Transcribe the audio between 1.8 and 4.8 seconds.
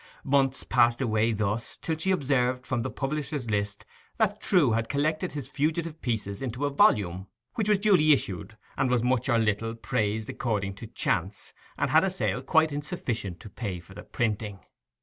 she observed from the publishers' list that Trewe